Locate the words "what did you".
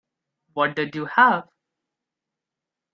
0.53-1.05